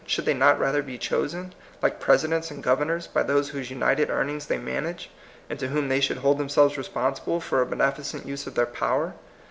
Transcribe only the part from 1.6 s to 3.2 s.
like presidents and governors,